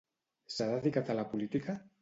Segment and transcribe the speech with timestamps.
[0.53, 1.81] S'ha dedicat a la política?